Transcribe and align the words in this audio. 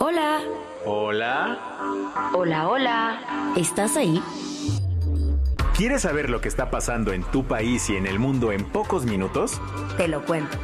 Hola. 0.00 0.40
Hola. 0.84 1.58
Hola, 2.32 2.68
hola. 2.68 3.54
¿Estás 3.56 3.96
ahí? 3.96 4.22
¿Quieres 5.76 6.02
saber 6.02 6.30
lo 6.30 6.40
que 6.40 6.46
está 6.46 6.70
pasando 6.70 7.12
en 7.12 7.24
tu 7.24 7.44
país 7.44 7.90
y 7.90 7.96
en 7.96 8.06
el 8.06 8.20
mundo 8.20 8.52
en 8.52 8.64
pocos 8.64 9.06
minutos? 9.06 9.60
Te 9.96 10.06
lo 10.06 10.24
cuento. 10.24 10.56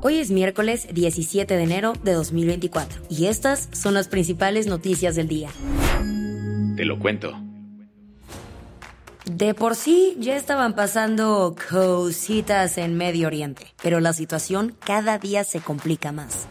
Hoy 0.00 0.18
es 0.18 0.30
miércoles 0.30 0.88
17 0.90 1.54
de 1.54 1.62
enero 1.62 1.92
de 2.02 2.12
2024 2.14 3.02
y 3.10 3.26
estas 3.26 3.68
son 3.72 3.92
las 3.92 4.08
principales 4.08 4.66
noticias 4.66 5.16
del 5.16 5.28
día. 5.28 5.50
Te 6.76 6.86
lo 6.86 6.98
cuento. 6.98 7.38
De 9.30 9.52
por 9.52 9.76
sí 9.76 10.16
ya 10.18 10.36
estaban 10.36 10.74
pasando 10.74 11.54
cositas 11.70 12.78
en 12.78 12.96
Medio 12.96 13.26
Oriente, 13.26 13.66
pero 13.82 14.00
la 14.00 14.14
situación 14.14 14.74
cada 14.84 15.18
día 15.18 15.44
se 15.44 15.60
complica 15.60 16.12
más. 16.12 16.48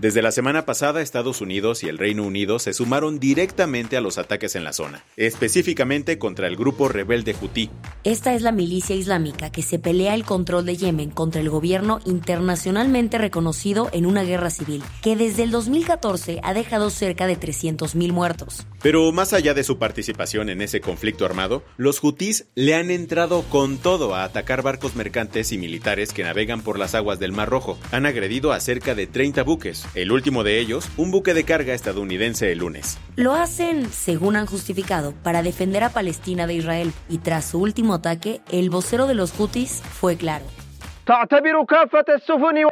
Desde 0.00 0.22
la 0.22 0.32
semana 0.32 0.64
pasada, 0.64 1.02
Estados 1.02 1.42
Unidos 1.42 1.84
y 1.84 1.88
el 1.88 1.98
Reino 1.98 2.22
Unido 2.22 2.58
se 2.58 2.72
sumaron 2.72 3.20
directamente 3.20 3.98
a 3.98 4.00
los 4.00 4.16
ataques 4.16 4.56
en 4.56 4.64
la 4.64 4.72
zona, 4.72 5.04
específicamente 5.18 6.18
contra 6.18 6.46
el 6.46 6.56
grupo 6.56 6.88
rebelde 6.88 7.34
Houthi. 7.34 7.68
Esta 8.02 8.32
es 8.32 8.40
la 8.40 8.50
milicia 8.50 8.96
islámica 8.96 9.52
que 9.52 9.60
se 9.60 9.78
pelea 9.78 10.14
el 10.14 10.24
control 10.24 10.64
de 10.64 10.78
Yemen 10.78 11.10
contra 11.10 11.42
el 11.42 11.50
gobierno 11.50 12.00
internacionalmente 12.06 13.18
reconocido 13.18 13.90
en 13.92 14.06
una 14.06 14.22
guerra 14.22 14.48
civil, 14.48 14.82
que 15.02 15.16
desde 15.16 15.42
el 15.42 15.50
2014 15.50 16.40
ha 16.42 16.54
dejado 16.54 16.88
cerca 16.88 17.26
de 17.26 17.38
300.000 17.38 18.10
muertos. 18.10 18.66
Pero 18.80 19.12
más 19.12 19.34
allá 19.34 19.52
de 19.52 19.64
su 19.64 19.78
participación 19.78 20.48
en 20.48 20.62
ese 20.62 20.80
conflicto 20.80 21.26
armado, 21.26 21.62
los 21.76 21.98
Houthis 21.98 22.46
le 22.54 22.74
han 22.74 22.90
entrado 22.90 23.42
con 23.50 23.76
todo 23.76 24.14
a 24.14 24.24
atacar 24.24 24.62
barcos 24.62 24.96
mercantes 24.96 25.52
y 25.52 25.58
militares 25.58 26.14
que 26.14 26.24
navegan 26.24 26.62
por 26.62 26.78
las 26.78 26.94
aguas 26.94 27.18
del 27.18 27.32
Mar 27.32 27.50
Rojo. 27.50 27.78
Han 27.92 28.06
agredido 28.06 28.52
a 28.52 28.60
cerca 28.60 28.94
de 28.94 29.06
30 29.06 29.42
buques, 29.42 29.84
el 29.94 30.12
último 30.12 30.44
de 30.44 30.58
ellos, 30.58 30.88
un 30.96 31.10
buque 31.10 31.34
de 31.34 31.44
carga 31.44 31.74
estadounidense 31.74 32.52
el 32.52 32.58
lunes. 32.58 32.98
Lo 33.16 33.34
hacen, 33.34 33.90
según 33.90 34.36
han 34.36 34.46
justificado, 34.46 35.14
para 35.22 35.42
defender 35.42 35.82
a 35.82 35.90
Palestina 35.90 36.46
de 36.46 36.54
Israel, 36.54 36.92
y 37.08 37.18
tras 37.18 37.46
su 37.46 37.58
último 37.60 37.94
ataque, 37.94 38.40
el 38.50 38.70
vocero 38.70 39.06
de 39.06 39.14
los 39.14 39.32
Houthis 39.32 39.82
fue 39.82 40.16
claro. 40.16 40.44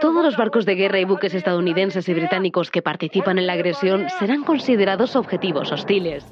Todos 0.00 0.24
los 0.24 0.36
barcos 0.36 0.64
de 0.64 0.74
guerra 0.76 1.00
y 1.00 1.04
buques 1.04 1.34
estadounidenses 1.34 2.08
y 2.08 2.14
británicos 2.14 2.70
que 2.70 2.82
participan 2.82 3.38
en 3.38 3.46
la 3.48 3.54
agresión 3.54 4.06
serán 4.18 4.44
considerados 4.44 5.16
objetivos 5.16 5.72
hostiles. 5.72 6.24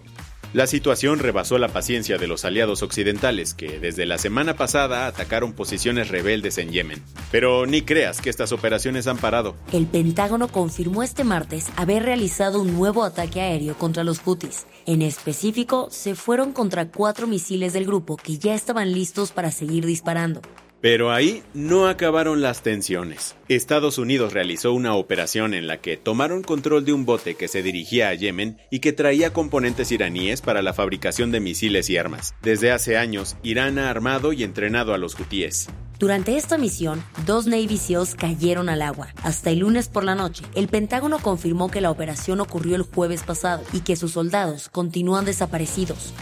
La 0.57 0.67
situación 0.67 1.19
rebasó 1.19 1.59
la 1.59 1.69
paciencia 1.69 2.17
de 2.17 2.27
los 2.27 2.47
aliados 2.47 2.83
occidentales 2.83 3.53
que 3.53 3.79
desde 3.79 4.07
la 4.07 4.17
semana 4.17 4.57
pasada 4.57 5.07
atacaron 5.07 5.53
posiciones 5.53 6.09
rebeldes 6.09 6.57
en 6.57 6.71
Yemen. 6.71 7.03
Pero 7.31 7.67
ni 7.67 7.83
creas 7.83 8.23
que 8.23 8.31
estas 8.31 8.53
operaciones 8.53 9.07
han 9.07 9.19
parado. 9.19 9.55
El 9.70 9.85
Pentágono 9.86 10.48
confirmó 10.48 11.03
este 11.03 11.25
martes 11.25 11.67
haber 11.77 12.05
realizado 12.05 12.63
un 12.63 12.73
nuevo 12.73 13.05
ataque 13.05 13.42
aéreo 13.42 13.77
contra 13.77 14.03
los 14.03 14.20
Houthis. 14.20 14.64
En 14.86 15.03
específico, 15.03 15.89
se 15.91 16.14
fueron 16.14 16.55
contra 16.55 16.89
cuatro 16.89 17.27
misiles 17.27 17.75
del 17.75 17.85
grupo 17.85 18.17
que 18.17 18.39
ya 18.39 18.55
estaban 18.55 18.95
listos 18.95 19.33
para 19.33 19.51
seguir 19.51 19.85
disparando. 19.85 20.41
Pero 20.86 21.11
ahí 21.11 21.42
no 21.52 21.89
acabaron 21.89 22.42
las 22.42 22.63
tensiones. 22.63 23.35
Estados 23.48 23.98
Unidos 23.98 24.33
realizó 24.33 24.73
una 24.73 24.95
operación 24.95 25.52
en 25.52 25.67
la 25.67 25.80
que 25.80 25.97
tomaron 25.97 26.45
control 26.45 26.85
de 26.85 26.92
un 26.92 27.05
bote 27.05 27.35
que 27.35 27.48
se 27.48 27.64
dirigía 27.64 28.08
a 28.08 28.14
Yemen 28.14 28.58
y 28.70 28.79
que 28.79 28.92
traía 28.92 29.33
componentes 29.33 29.91
iraníes 29.91 30.42
para 30.42 30.63
la 30.63 30.74
fabricación 30.74 31.33
de 31.33 31.41
misiles 31.41 31.91
y 31.91 31.97
armas. 31.97 32.36
Desde 32.41 32.70
hace 32.70 32.97
años, 32.97 33.36
Irán 33.42 33.80
ha 33.80 33.91
armado 33.91 34.33
y 34.33 34.45
entrenado 34.45 34.95
a 34.95 34.98
los 34.98 35.19
hutíes. 35.19 35.69
Durante 35.98 36.36
esta 36.36 36.57
misión, 36.57 37.03
dos 37.27 37.48
Navy 37.48 37.79
SEALs 37.79 38.14
cayeron 38.14 38.68
al 38.68 38.80
agua. 38.80 39.08
Hasta 39.24 39.51
el 39.51 39.58
lunes 39.58 39.89
por 39.89 40.05
la 40.05 40.14
noche, 40.14 40.45
el 40.55 40.68
Pentágono 40.68 41.18
confirmó 41.18 41.68
que 41.68 41.80
la 41.80 41.91
operación 41.91 42.39
ocurrió 42.39 42.77
el 42.77 42.83
jueves 42.83 43.24
pasado 43.24 43.64
y 43.73 43.80
que 43.80 43.97
sus 43.97 44.13
soldados 44.13 44.68
continúan 44.68 45.24
desaparecidos. 45.24 46.14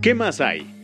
¿Qué 0.00 0.14
más 0.14 0.40
hay? 0.40 0.79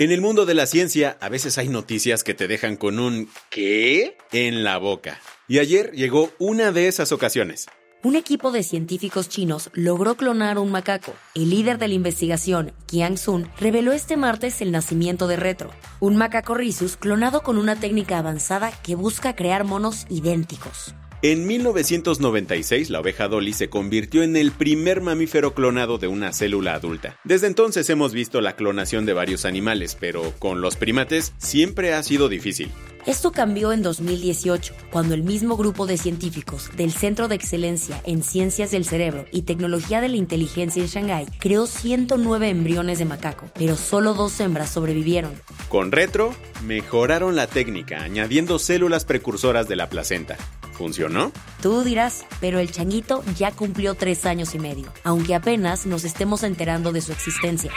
En 0.00 0.12
el 0.12 0.20
mundo 0.20 0.46
de 0.46 0.54
la 0.54 0.66
ciencia, 0.66 1.18
a 1.20 1.28
veces 1.28 1.58
hay 1.58 1.68
noticias 1.68 2.22
que 2.22 2.32
te 2.32 2.46
dejan 2.46 2.76
con 2.76 3.00
un 3.00 3.28
¿qué? 3.50 4.16
en 4.30 4.62
la 4.62 4.78
boca. 4.78 5.18
Y 5.48 5.58
ayer 5.58 5.90
llegó 5.90 6.30
una 6.38 6.70
de 6.70 6.86
esas 6.86 7.10
ocasiones. 7.10 7.66
Un 8.04 8.14
equipo 8.14 8.52
de 8.52 8.62
científicos 8.62 9.28
chinos 9.28 9.70
logró 9.72 10.14
clonar 10.14 10.58
un 10.58 10.70
macaco. 10.70 11.14
El 11.34 11.50
líder 11.50 11.78
de 11.78 11.88
la 11.88 11.94
investigación, 11.94 12.74
Qiang 12.86 13.18
Sun, 13.18 13.50
reveló 13.58 13.90
este 13.90 14.16
martes 14.16 14.62
el 14.62 14.70
nacimiento 14.70 15.26
de 15.26 15.34
Retro, 15.34 15.72
un 15.98 16.14
macaco 16.14 16.54
rhesus 16.54 16.96
clonado 16.96 17.42
con 17.42 17.58
una 17.58 17.74
técnica 17.74 18.18
avanzada 18.18 18.70
que 18.84 18.94
busca 18.94 19.34
crear 19.34 19.64
monos 19.64 20.06
idénticos. 20.08 20.94
En 21.20 21.48
1996, 21.48 22.90
la 22.90 23.00
oveja 23.00 23.26
Dolly 23.26 23.52
se 23.52 23.68
convirtió 23.68 24.22
en 24.22 24.36
el 24.36 24.52
primer 24.52 25.00
mamífero 25.00 25.52
clonado 25.52 25.98
de 25.98 26.06
una 26.06 26.32
célula 26.32 26.74
adulta. 26.74 27.18
Desde 27.24 27.48
entonces 27.48 27.90
hemos 27.90 28.12
visto 28.12 28.40
la 28.40 28.54
clonación 28.54 29.04
de 29.04 29.14
varios 29.14 29.44
animales, 29.44 29.96
pero 29.98 30.32
con 30.38 30.60
los 30.60 30.76
primates 30.76 31.32
siempre 31.38 31.92
ha 31.92 32.04
sido 32.04 32.28
difícil. 32.28 32.70
Esto 33.04 33.32
cambió 33.32 33.72
en 33.72 33.82
2018, 33.82 34.74
cuando 34.92 35.14
el 35.14 35.24
mismo 35.24 35.56
grupo 35.56 35.86
de 35.86 35.96
científicos 35.96 36.70
del 36.76 36.92
Centro 36.92 37.26
de 37.26 37.34
Excelencia 37.34 38.00
en 38.04 38.22
Ciencias 38.22 38.70
del 38.70 38.84
Cerebro 38.84 39.24
y 39.32 39.42
Tecnología 39.42 40.00
de 40.00 40.10
la 40.10 40.16
Inteligencia 40.16 40.80
en 40.82 40.88
Shanghái 40.88 41.26
creó 41.40 41.66
109 41.66 42.48
embriones 42.48 43.00
de 43.00 43.06
macaco, 43.06 43.46
pero 43.54 43.74
solo 43.74 44.14
dos 44.14 44.38
hembras 44.38 44.70
sobrevivieron. 44.70 45.32
Con 45.68 45.90
Retro, 45.90 46.32
mejoraron 46.64 47.34
la 47.34 47.48
técnica 47.48 48.04
añadiendo 48.04 48.60
células 48.60 49.04
precursoras 49.04 49.66
de 49.66 49.74
la 49.74 49.88
placenta. 49.88 50.36
¿Funcionó? 50.78 51.32
Tú 51.60 51.82
dirás, 51.82 52.24
pero 52.40 52.60
el 52.60 52.70
changuito 52.70 53.24
ya 53.36 53.50
cumplió 53.50 53.96
tres 53.96 54.24
años 54.24 54.54
y 54.54 54.60
medio, 54.60 54.92
aunque 55.02 55.34
apenas 55.34 55.86
nos 55.86 56.04
estemos 56.04 56.44
enterando 56.44 56.92
de 56.92 57.00
su 57.00 57.10
existencia. 57.10 57.72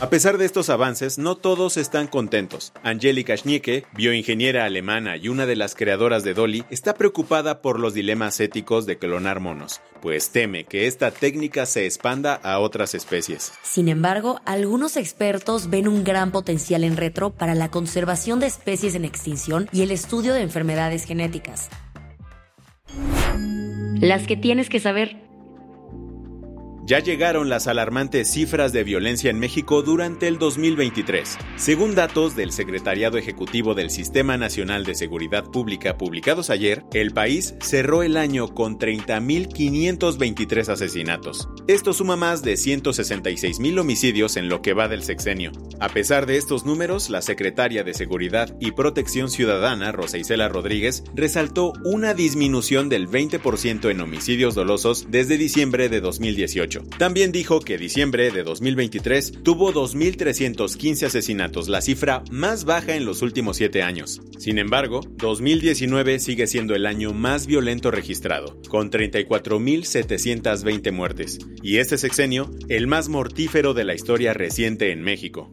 A 0.00 0.10
pesar 0.10 0.38
de 0.38 0.44
estos 0.44 0.70
avances, 0.70 1.18
no 1.18 1.34
todos 1.34 1.76
están 1.76 2.06
contentos. 2.06 2.72
Angélica 2.84 3.36
Schnieke, 3.36 3.84
bioingeniera 3.96 4.64
alemana 4.64 5.16
y 5.16 5.28
una 5.28 5.44
de 5.44 5.56
las 5.56 5.74
creadoras 5.74 6.22
de 6.22 6.34
Dolly, 6.34 6.64
está 6.70 6.94
preocupada 6.94 7.62
por 7.62 7.80
los 7.80 7.94
dilemas 7.94 8.38
éticos 8.38 8.86
de 8.86 8.96
clonar 8.96 9.40
monos, 9.40 9.80
pues 10.00 10.30
teme 10.30 10.66
que 10.66 10.86
esta 10.86 11.10
técnica 11.10 11.66
se 11.66 11.84
expanda 11.84 12.34
a 12.34 12.60
otras 12.60 12.94
especies. 12.94 13.52
Sin 13.64 13.88
embargo, 13.88 14.40
algunos 14.44 14.96
expertos 14.96 15.68
ven 15.68 15.88
un 15.88 16.04
gran 16.04 16.30
potencial 16.30 16.84
en 16.84 16.96
retro 16.96 17.30
para 17.30 17.56
la 17.56 17.68
conservación 17.68 18.38
de 18.38 18.46
especies 18.46 18.94
en 18.94 19.04
extinción 19.04 19.68
y 19.72 19.82
el 19.82 19.90
estudio 19.90 20.32
de 20.32 20.42
enfermedades 20.42 21.06
genéticas. 21.06 21.70
Las 24.00 24.28
que 24.28 24.36
tienes 24.36 24.68
que 24.68 24.78
saber 24.78 25.27
ya 26.88 27.00
llegaron 27.00 27.50
las 27.50 27.66
alarmantes 27.66 28.32
cifras 28.32 28.72
de 28.72 28.82
violencia 28.82 29.28
en 29.28 29.38
México 29.38 29.82
durante 29.82 30.26
el 30.26 30.38
2023. 30.38 31.36
Según 31.56 31.94
datos 31.94 32.34
del 32.34 32.50
Secretariado 32.50 33.18
Ejecutivo 33.18 33.74
del 33.74 33.90
Sistema 33.90 34.38
Nacional 34.38 34.84
de 34.84 34.94
Seguridad 34.94 35.44
Pública 35.44 35.98
publicados 35.98 36.48
ayer, 36.48 36.84
el 36.94 37.10
país 37.10 37.54
cerró 37.60 38.02
el 38.02 38.16
año 38.16 38.48
con 38.54 38.78
30.523 38.78 40.70
asesinatos. 40.70 41.50
Esto 41.66 41.92
suma 41.92 42.16
más 42.16 42.40
de 42.40 42.54
166.000 42.54 43.78
homicidios 43.78 44.38
en 44.38 44.48
lo 44.48 44.62
que 44.62 44.72
va 44.72 44.88
del 44.88 45.02
sexenio. 45.02 45.52
A 45.80 45.90
pesar 45.90 46.24
de 46.24 46.38
estos 46.38 46.64
números, 46.64 47.10
la 47.10 47.20
secretaria 47.20 47.84
de 47.84 47.92
Seguridad 47.92 48.56
y 48.60 48.72
Protección 48.72 49.28
Ciudadana, 49.28 49.92
Rosa 49.92 50.16
Isela 50.16 50.48
Rodríguez, 50.48 51.04
resaltó 51.14 51.74
una 51.84 52.14
disminución 52.14 52.88
del 52.88 53.10
20% 53.10 53.90
en 53.90 54.00
homicidios 54.00 54.54
dolosos 54.54 55.08
desde 55.10 55.36
diciembre 55.36 55.90
de 55.90 56.00
2018. 56.00 56.77
2018. 56.78 56.98
También 56.98 57.32
dijo 57.32 57.60
que 57.60 57.78
diciembre 57.78 58.30
de 58.30 58.42
2023 58.42 59.42
tuvo 59.42 59.72
2.315 59.72 61.06
asesinatos, 61.06 61.68
la 61.68 61.80
cifra 61.80 62.22
más 62.30 62.64
baja 62.64 62.94
en 62.94 63.04
los 63.04 63.22
últimos 63.22 63.56
siete 63.56 63.82
años. 63.82 64.20
Sin 64.38 64.58
embargo, 64.58 65.00
2019 65.16 66.18
sigue 66.18 66.46
siendo 66.46 66.74
el 66.74 66.86
año 66.86 67.12
más 67.12 67.46
violento 67.46 67.90
registrado, 67.90 68.60
con 68.68 68.90
34.720 68.90 70.92
muertes, 70.92 71.38
y 71.62 71.78
este 71.78 71.98
sexenio 71.98 72.50
el 72.68 72.86
más 72.86 73.08
mortífero 73.08 73.74
de 73.74 73.84
la 73.84 73.94
historia 73.94 74.32
reciente 74.32 74.92
en 74.92 75.02
México. 75.02 75.50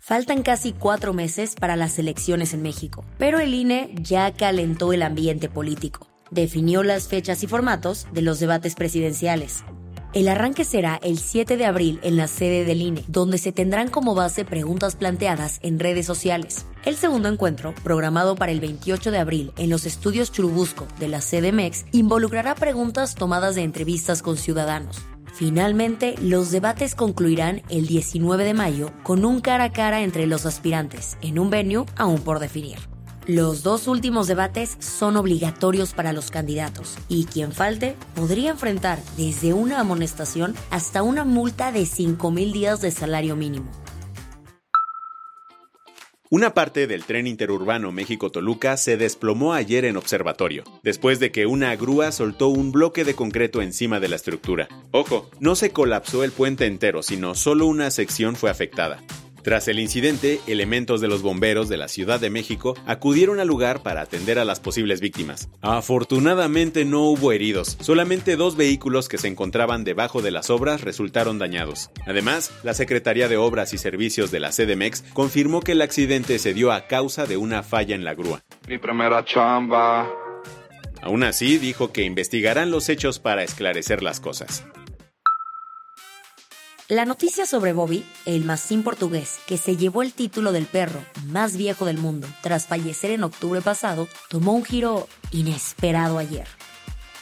Faltan 0.00 0.42
casi 0.42 0.72
cuatro 0.72 1.12
meses 1.12 1.54
para 1.54 1.76
las 1.76 1.98
elecciones 2.00 2.52
en 2.52 2.62
México, 2.62 3.04
pero 3.16 3.38
el 3.38 3.54
INE 3.54 3.94
ya 4.00 4.32
calentó 4.32 4.92
el 4.92 5.02
ambiente 5.02 5.48
político. 5.48 6.09
Definió 6.30 6.82
las 6.82 7.08
fechas 7.08 7.42
y 7.42 7.46
formatos 7.46 8.06
de 8.12 8.22
los 8.22 8.38
debates 8.38 8.74
presidenciales. 8.74 9.64
El 10.12 10.28
arranque 10.28 10.64
será 10.64 10.98
el 11.04 11.18
7 11.18 11.56
de 11.56 11.66
abril 11.66 12.00
en 12.02 12.16
la 12.16 12.26
sede 12.26 12.64
del 12.64 12.82
INE, 12.82 13.04
donde 13.06 13.38
se 13.38 13.52
tendrán 13.52 13.88
como 13.88 14.16
base 14.16 14.44
preguntas 14.44 14.96
planteadas 14.96 15.60
en 15.62 15.78
redes 15.78 16.04
sociales. 16.04 16.66
El 16.84 16.96
segundo 16.96 17.28
encuentro, 17.28 17.74
programado 17.84 18.34
para 18.34 18.50
el 18.50 18.58
28 18.58 19.12
de 19.12 19.18
abril 19.18 19.52
en 19.56 19.70
los 19.70 19.86
estudios 19.86 20.32
Churubusco 20.32 20.88
de 20.98 21.06
la 21.06 21.20
CDMX, 21.20 21.84
involucrará 21.92 22.56
preguntas 22.56 23.14
tomadas 23.14 23.54
de 23.54 23.62
entrevistas 23.62 24.20
con 24.20 24.36
ciudadanos. 24.36 24.98
Finalmente, 25.32 26.16
los 26.20 26.50
debates 26.50 26.96
concluirán 26.96 27.62
el 27.68 27.86
19 27.86 28.44
de 28.44 28.54
mayo 28.54 28.90
con 29.04 29.24
un 29.24 29.40
cara 29.40 29.64
a 29.64 29.72
cara 29.72 30.02
entre 30.02 30.26
los 30.26 30.44
aspirantes, 30.44 31.18
en 31.22 31.38
un 31.38 31.50
venue 31.50 31.86
aún 31.96 32.20
por 32.20 32.40
definir. 32.40 32.89
Los 33.32 33.62
dos 33.62 33.86
últimos 33.86 34.26
debates 34.26 34.76
son 34.80 35.16
obligatorios 35.16 35.92
para 35.92 36.12
los 36.12 36.32
candidatos 36.32 36.98
y 37.08 37.26
quien 37.26 37.52
falte 37.52 37.94
podría 38.16 38.50
enfrentar 38.50 38.98
desde 39.16 39.52
una 39.52 39.78
amonestación 39.78 40.56
hasta 40.72 41.04
una 41.04 41.24
multa 41.24 41.70
de 41.70 41.82
5.000 41.82 42.52
días 42.52 42.80
de 42.80 42.90
salario 42.90 43.36
mínimo. 43.36 43.70
Una 46.28 46.54
parte 46.54 46.88
del 46.88 47.04
tren 47.04 47.28
interurbano 47.28 47.92
México-Toluca 47.92 48.76
se 48.76 48.96
desplomó 48.96 49.52
ayer 49.52 49.84
en 49.84 49.96
observatorio, 49.96 50.64
después 50.82 51.20
de 51.20 51.30
que 51.30 51.46
una 51.46 51.76
grúa 51.76 52.10
soltó 52.10 52.48
un 52.48 52.72
bloque 52.72 53.04
de 53.04 53.14
concreto 53.14 53.62
encima 53.62 54.00
de 54.00 54.08
la 54.08 54.16
estructura. 54.16 54.66
Ojo, 54.90 55.30
no 55.38 55.54
se 55.54 55.70
colapsó 55.70 56.24
el 56.24 56.32
puente 56.32 56.66
entero, 56.66 57.04
sino 57.04 57.36
solo 57.36 57.66
una 57.66 57.92
sección 57.92 58.34
fue 58.34 58.50
afectada. 58.50 59.00
Tras 59.42 59.68
el 59.68 59.78
incidente, 59.78 60.40
elementos 60.46 61.00
de 61.00 61.08
los 61.08 61.22
bomberos 61.22 61.68
de 61.68 61.76
la 61.76 61.88
Ciudad 61.88 62.20
de 62.20 62.30
México 62.30 62.74
acudieron 62.86 63.40
al 63.40 63.48
lugar 63.48 63.82
para 63.82 64.02
atender 64.02 64.38
a 64.38 64.44
las 64.44 64.60
posibles 64.60 65.00
víctimas. 65.00 65.48
Afortunadamente 65.62 66.84
no 66.84 67.04
hubo 67.04 67.32
heridos, 67.32 67.76
solamente 67.80 68.36
dos 68.36 68.56
vehículos 68.56 69.08
que 69.08 69.18
se 69.18 69.28
encontraban 69.28 69.84
debajo 69.84 70.22
de 70.22 70.30
las 70.30 70.50
obras 70.50 70.82
resultaron 70.82 71.38
dañados. 71.38 71.90
Además, 72.06 72.52
la 72.62 72.74
Secretaría 72.74 73.28
de 73.28 73.36
Obras 73.36 73.72
y 73.72 73.78
Servicios 73.78 74.30
de 74.30 74.40
la 74.40 74.50
CDMEX 74.50 75.04
confirmó 75.12 75.60
que 75.60 75.72
el 75.72 75.82
accidente 75.82 76.38
se 76.38 76.54
dio 76.54 76.72
a 76.72 76.86
causa 76.86 77.26
de 77.26 77.36
una 77.36 77.62
falla 77.62 77.94
en 77.94 78.04
la 78.04 78.14
grúa. 78.14 78.42
Mi 78.68 78.78
primera 78.78 79.24
chamba. 79.24 80.08
Aún 81.02 81.22
así, 81.22 81.56
dijo 81.58 81.92
que 81.92 82.02
investigarán 82.02 82.70
los 82.70 82.88
hechos 82.88 83.18
para 83.18 83.42
esclarecer 83.42 84.02
las 84.02 84.20
cosas. 84.20 84.64
La 86.90 87.04
noticia 87.04 87.46
sobre 87.46 87.72
Bobby, 87.72 88.04
el 88.26 88.44
mastín 88.44 88.82
portugués 88.82 89.38
que 89.46 89.58
se 89.58 89.76
llevó 89.76 90.02
el 90.02 90.12
título 90.12 90.50
del 90.50 90.66
perro 90.66 90.98
más 91.28 91.56
viejo 91.56 91.86
del 91.86 91.98
mundo 91.98 92.26
tras 92.42 92.66
fallecer 92.66 93.12
en 93.12 93.22
octubre 93.22 93.60
pasado, 93.60 94.08
tomó 94.28 94.54
un 94.54 94.64
giro 94.64 95.06
inesperado 95.30 96.18
ayer. 96.18 96.48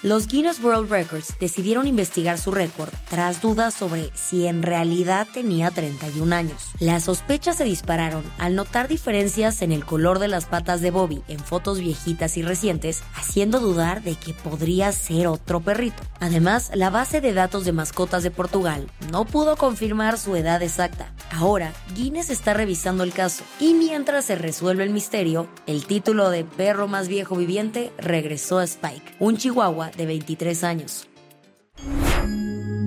Los 0.05 0.29
Guinness 0.29 0.63
World 0.63 0.89
Records 0.89 1.35
decidieron 1.41 1.89
investigar 1.89 2.39
su 2.39 2.53
récord 2.53 2.91
tras 3.11 3.43
dudas 3.43 3.75
sobre 3.75 4.13
si 4.15 4.47
en 4.47 4.63
realidad 4.63 5.27
tenía 5.35 5.73
31 5.73 6.37
años. 6.37 6.71
Las 6.79 7.05
sospechas 7.05 7.57
se 7.57 7.65
dispararon 7.65 8.23
al 8.39 8.55
notar 8.55 8.87
diferencias 8.87 9.61
en 9.61 9.73
el 9.73 9.85
color 9.85 10.21
de 10.21 10.29
las 10.29 10.45
patas 10.45 10.83
de 10.83 10.93
Bobby 10.93 11.25
en 11.27 11.41
fotos 11.41 11.81
viejitas 11.81 12.37
y 12.37 12.43
recientes, 12.43 13.03
haciendo 13.17 13.59
dudar 13.59 14.05
de 14.05 14.15
que 14.15 14.35
podría 14.35 14.93
ser 14.93 15.27
otro 15.27 15.59
perrito. 15.59 16.01
Además, 16.21 16.71
la 16.75 16.91
base 16.91 17.21
de 17.21 17.35
datos 17.35 17.65
de 17.65 17.73
mascotas 17.73 18.23
de 18.23 18.31
Portugal 18.31 18.89
no 19.11 19.25
pudo 19.25 19.57
confirmar 19.57 20.17
su 20.17 20.37
edad 20.37 20.63
exacta. 20.63 21.13
Ahora, 21.31 21.73
Guinness 21.95 22.31
está 22.31 22.55
revisando 22.55 23.05
el 23.05 23.13
caso 23.13 23.45
y 23.61 23.75
mientras 23.75 24.25
se 24.25 24.35
resuelve 24.35 24.85
el 24.85 24.91
misterio, 24.91 25.47
el 25.67 25.85
título 25.87 26.31
de 26.31 26.45
perro 26.45 26.89
más 26.89 27.09
viejo 27.09 27.37
viviente 27.37 27.93
regresó 27.99 28.59
a 28.59 28.65
Spike, 28.65 29.15
un 29.19 29.37
chihuahua 29.37 29.91
de 29.91 30.07
23 30.07 30.65
años. 30.65 31.09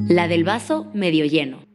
La 0.08 0.28
del 0.28 0.44
vaso 0.44 0.88
medio 0.94 1.26
lleno. 1.26 1.71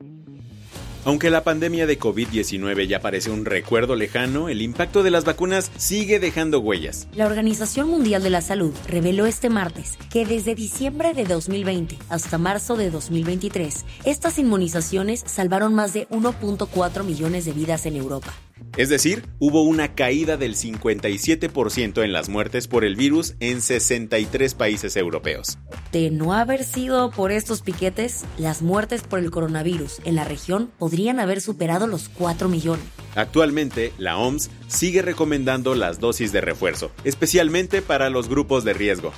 Aunque 1.06 1.30
la 1.30 1.44
pandemia 1.44 1.86
de 1.86 2.00
COVID-19 2.00 2.88
ya 2.88 2.98
parece 2.98 3.30
un 3.30 3.44
recuerdo 3.44 3.94
lejano, 3.94 4.48
el 4.48 4.60
impacto 4.60 5.04
de 5.04 5.12
las 5.12 5.24
vacunas 5.24 5.70
sigue 5.76 6.18
dejando 6.18 6.58
huellas. 6.58 7.06
La 7.14 7.26
Organización 7.26 7.88
Mundial 7.88 8.24
de 8.24 8.30
la 8.30 8.40
Salud 8.40 8.74
reveló 8.88 9.24
este 9.24 9.48
martes 9.48 9.98
que 10.10 10.26
desde 10.26 10.56
diciembre 10.56 11.14
de 11.14 11.24
2020 11.24 11.96
hasta 12.08 12.38
marzo 12.38 12.76
de 12.76 12.90
2023, 12.90 13.84
estas 14.04 14.40
inmunizaciones 14.40 15.22
salvaron 15.24 15.74
más 15.74 15.92
de 15.92 16.08
1.4 16.08 17.04
millones 17.04 17.44
de 17.44 17.52
vidas 17.52 17.86
en 17.86 17.94
Europa. 17.94 18.34
Es 18.76 18.90
decir, 18.90 19.24
hubo 19.38 19.62
una 19.62 19.94
caída 19.94 20.36
del 20.36 20.54
57% 20.54 22.04
en 22.04 22.12
las 22.12 22.28
muertes 22.28 22.68
por 22.68 22.84
el 22.84 22.94
virus 22.94 23.34
en 23.40 23.62
63 23.62 24.52
países 24.52 24.96
europeos. 24.96 25.58
De 25.92 26.10
no 26.10 26.34
haber 26.34 26.62
sido 26.62 27.10
por 27.10 27.32
estos 27.32 27.62
piquetes, 27.62 28.26
las 28.36 28.60
muertes 28.60 29.02
por 29.02 29.18
el 29.18 29.30
coronavirus 29.30 30.00
en 30.04 30.14
la 30.14 30.24
región 30.24 30.70
podrían 30.78 31.20
haber 31.20 31.40
superado 31.40 31.86
los 31.86 32.10
4 32.10 32.50
millones. 32.50 32.84
Actualmente, 33.14 33.94
la 33.96 34.18
OMS 34.18 34.50
sigue 34.68 35.00
recomendando 35.00 35.74
las 35.74 35.98
dosis 35.98 36.32
de 36.32 36.42
refuerzo, 36.42 36.90
especialmente 37.04 37.80
para 37.80 38.10
los 38.10 38.28
grupos 38.28 38.62
de 38.64 38.74
riesgo. 38.74 39.12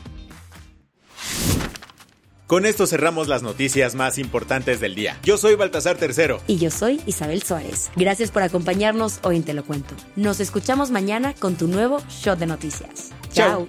Con 2.49 2.65
esto 2.65 2.87
cerramos 2.87 3.29
las 3.29 3.43
noticias 3.43 3.95
más 3.95 4.17
importantes 4.17 4.81
del 4.81 4.95
día. 4.95 5.19
Yo 5.23 5.37
soy 5.37 5.55
Baltasar 5.55 5.99
Tercero. 5.99 6.41
Y 6.47 6.57
yo 6.57 6.71
soy 6.71 6.99
Isabel 7.05 7.43
Suárez. 7.43 7.91
Gracias 7.95 8.31
por 8.31 8.43
acompañarnos 8.43 9.21
hoy 9.23 9.37
en 9.37 9.43
Te 9.43 9.53
lo 9.53 9.67
cuento. 9.67 9.95
Nos 10.17 10.41
escuchamos 10.41 10.91
mañana 10.91 11.35
con 11.35 11.57
tu 11.57 11.69
nuevo 11.69 12.01
Shot 12.09 12.39
de 12.39 12.47
Noticias. 12.47 13.11
Chao. 13.35 13.69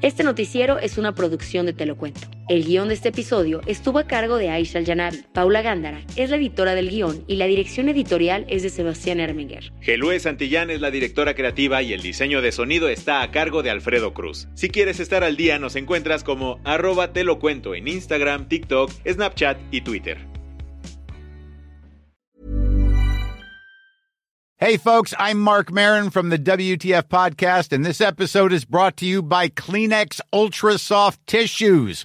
Este 0.00 0.24
noticiero 0.24 0.78
es 0.78 0.96
una 0.96 1.14
producción 1.14 1.66
de 1.66 1.74
Te 1.74 1.84
lo 1.84 1.98
cuento. 1.98 2.29
El 2.50 2.64
guion 2.64 2.88
de 2.88 2.94
este 2.94 3.10
episodio 3.10 3.60
estuvo 3.66 4.00
a 4.00 4.08
cargo 4.08 4.36
de 4.36 4.50
Aisha 4.50 4.80
Al-Janabi. 4.80 5.22
Paula 5.32 5.62
Gándara 5.62 6.02
es 6.16 6.30
la 6.30 6.36
editora 6.36 6.74
del 6.74 6.90
guion 6.90 7.22
y 7.28 7.36
la 7.36 7.46
dirección 7.46 7.88
editorial 7.88 8.44
es 8.48 8.64
de 8.64 8.70
Sebastián 8.70 9.20
Erminger. 9.20 9.72
Gelue 9.80 10.18
Santillán 10.18 10.68
es 10.68 10.80
la 10.80 10.90
directora 10.90 11.34
creativa 11.34 11.80
y 11.80 11.92
el 11.92 12.02
diseño 12.02 12.42
de 12.42 12.50
sonido 12.50 12.88
está 12.88 13.22
a 13.22 13.30
cargo 13.30 13.62
de 13.62 13.70
Alfredo 13.70 14.14
Cruz. 14.14 14.48
Si 14.54 14.68
quieres 14.68 14.98
estar 14.98 15.22
al 15.22 15.36
día, 15.36 15.60
nos 15.60 15.76
encuentras 15.76 16.24
como 16.24 16.58
arroba 16.64 17.12
te 17.12 17.22
lo 17.22 17.38
cuento 17.38 17.76
en 17.76 17.86
Instagram, 17.86 18.48
TikTok, 18.48 18.90
Snapchat 19.06 19.56
y 19.70 19.82
Twitter. 19.82 20.18
Hey, 24.62 24.76
folks, 24.76 25.14
I'm 25.18 25.40
Mark 25.40 25.72
Marin 25.72 26.10
from 26.10 26.28
the 26.28 26.36
WTF 26.36 27.04
Podcast, 27.04 27.72
and 27.72 27.82
this 27.82 27.98
episode 27.98 28.52
is 28.52 28.66
brought 28.66 28.94
to 28.98 29.06
you 29.06 29.22
by 29.22 29.48
Kleenex 29.48 30.20
Ultra 30.34 30.76
Soft 30.76 31.26
Tissues, 31.26 32.04